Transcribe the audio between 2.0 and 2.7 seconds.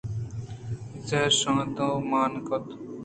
مان کُت